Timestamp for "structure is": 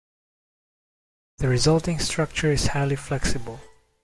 1.99-2.65